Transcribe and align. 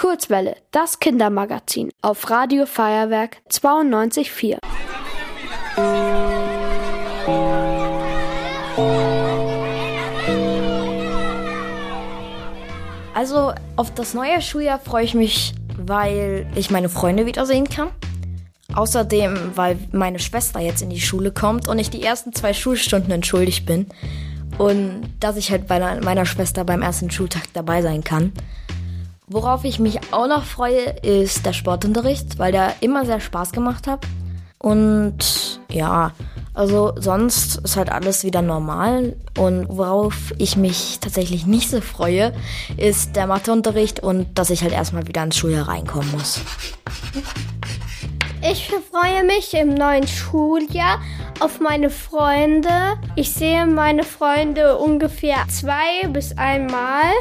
Kurzwelle, 0.00 0.56
das 0.70 0.98
Kindermagazin 0.98 1.90
auf 2.00 2.30
Radio 2.30 2.64
Feuerwerk 2.64 3.36
92.4. 3.50 4.56
Also 13.12 13.52
auf 13.76 13.92
das 13.92 14.14
neue 14.14 14.40
Schuljahr 14.40 14.78
freue 14.78 15.04
ich 15.04 15.12
mich, 15.12 15.52
weil 15.76 16.46
ich 16.54 16.70
meine 16.70 16.88
Freunde 16.88 17.26
wiedersehen 17.26 17.68
kann. 17.68 17.90
Außerdem, 18.72 19.52
weil 19.54 19.78
meine 19.92 20.18
Schwester 20.18 20.60
jetzt 20.60 20.80
in 20.80 20.88
die 20.88 21.02
Schule 21.02 21.30
kommt 21.30 21.68
und 21.68 21.78
ich 21.78 21.90
die 21.90 22.02
ersten 22.02 22.32
zwei 22.32 22.54
Schulstunden 22.54 23.12
entschuldigt 23.12 23.66
bin. 23.66 23.86
Und 24.56 25.12
dass 25.20 25.36
ich 25.36 25.50
halt 25.50 25.66
bei 25.66 26.00
meiner 26.00 26.24
Schwester 26.24 26.64
beim 26.64 26.80
ersten 26.80 27.10
Schultag 27.10 27.42
dabei 27.52 27.82
sein 27.82 28.02
kann. 28.02 28.32
Worauf 29.32 29.64
ich 29.64 29.78
mich 29.78 30.00
auch 30.12 30.26
noch 30.26 30.42
freue, 30.42 30.86
ist 31.02 31.46
der 31.46 31.52
Sportunterricht, 31.52 32.40
weil 32.40 32.50
der 32.50 32.74
immer 32.80 33.06
sehr 33.06 33.20
Spaß 33.20 33.52
gemacht 33.52 33.86
hat. 33.86 34.04
Und 34.58 35.60
ja, 35.70 36.10
also 36.52 36.94
sonst 36.96 37.58
ist 37.58 37.76
halt 37.76 37.92
alles 37.92 38.24
wieder 38.24 38.42
normal. 38.42 39.14
Und 39.38 39.68
worauf 39.68 40.34
ich 40.38 40.56
mich 40.56 40.98
tatsächlich 41.00 41.46
nicht 41.46 41.70
so 41.70 41.80
freue, 41.80 42.34
ist 42.76 43.14
der 43.14 43.28
Matheunterricht 43.28 44.00
und 44.00 44.36
dass 44.36 44.50
ich 44.50 44.62
halt 44.62 44.72
erstmal 44.72 45.06
wieder 45.06 45.22
ins 45.22 45.36
Schuljahr 45.36 45.68
reinkommen 45.68 46.10
muss. 46.10 46.40
Ich 48.42 48.68
freue 48.90 49.22
mich 49.22 49.54
im 49.54 49.74
neuen 49.74 50.08
Schuljahr 50.08 50.98
auf 51.38 51.60
meine 51.60 51.90
Freunde. 51.90 52.98
Ich 53.14 53.32
sehe 53.32 53.64
meine 53.64 54.02
Freunde 54.02 54.76
ungefähr 54.76 55.46
zwei 55.48 56.08
bis 56.08 56.36
einmal 56.36 57.12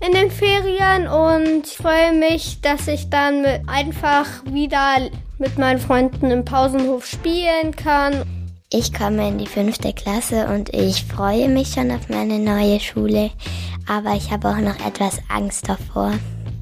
in 0.00 0.12
den 0.12 0.30
Ferien 0.30 1.06
und 1.06 1.66
freue 1.66 2.12
mich, 2.12 2.60
dass 2.62 2.88
ich 2.88 3.10
dann 3.10 3.44
einfach 3.66 4.26
wieder 4.46 5.10
mit 5.38 5.58
meinen 5.58 5.78
Freunden 5.78 6.30
im 6.30 6.44
Pausenhof 6.44 7.06
spielen 7.06 7.76
kann. 7.76 8.24
Ich 8.72 8.92
komme 8.92 9.28
in 9.28 9.38
die 9.38 9.46
fünfte 9.46 9.92
Klasse 9.92 10.46
und 10.46 10.72
ich 10.72 11.04
freue 11.04 11.48
mich 11.48 11.72
schon 11.74 11.90
auf 11.90 12.08
meine 12.08 12.38
neue 12.38 12.80
Schule, 12.80 13.30
aber 13.88 14.14
ich 14.14 14.30
habe 14.30 14.48
auch 14.48 14.58
noch 14.58 14.86
etwas 14.86 15.18
Angst 15.28 15.68
davor. 15.68 16.12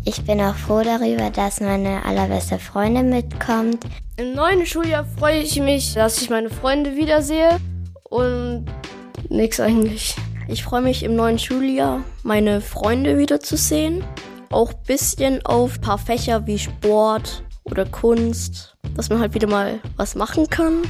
Ich 0.05 0.25
bin 0.25 0.41
auch 0.41 0.55
froh 0.55 0.83
darüber, 0.83 1.31
dass 1.31 1.61
meine 1.61 2.05
allerbeste 2.05 2.59
Freundin 2.59 3.11
mitkommt. 3.11 3.85
Im 4.17 4.35
neuen 4.35 4.65
Schuljahr 4.65 5.05
freue 5.19 5.41
ich 5.41 5.61
mich, 5.61 5.95
dass 5.95 6.23
ich 6.23 6.31
meine 6.31 6.51
Freunde 6.51 6.97
wiedersehe 6.97 7.59
und 8.05 8.65
nix 9.29 9.61
eigentlich. 9.61 10.17
Ich 10.51 10.65
freue 10.65 10.81
mich 10.81 11.03
im 11.03 11.15
neuen 11.15 11.39
Schuljahr, 11.39 12.03
meine 12.23 12.63
Freunde 12.63 13.19
wiederzusehen. 13.19 14.03
Auch 14.49 14.73
bisschen 14.73 15.45
auf 15.45 15.75
ein 15.75 15.83
paar 15.83 15.99
Fächer 15.99 16.47
wie 16.47 16.59
Sport 16.59 17.45
oder 17.65 17.85
Kunst, 17.85 18.75
dass 18.97 19.11
man 19.11 19.21
halt 19.21 19.35
wieder 19.35 19.47
mal 19.47 19.79
was 19.99 20.15
machen 20.15 20.49
kann. 20.49 20.85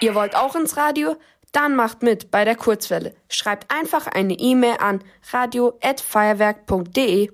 Ihr 0.00 0.16
wollt 0.16 0.34
auch 0.34 0.56
ins 0.56 0.76
Radio? 0.76 1.14
Dann 1.52 1.76
macht 1.76 2.02
mit 2.02 2.32
bei 2.32 2.44
der 2.44 2.56
Kurzwelle. 2.56 3.14
Schreibt 3.28 3.72
einfach 3.72 4.08
eine 4.08 4.34
E-Mail 4.34 4.78
an 4.80 5.04
radio@feuerwerk.de. 5.32 7.30